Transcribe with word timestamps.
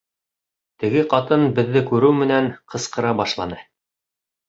Теге 0.83 1.03
ҡатын, 1.11 1.45
беҙҙе 1.61 1.85
күреү 1.91 2.17
менән, 2.25 2.51
ҡысҡыра 2.75 3.15
башланы: 3.25 3.65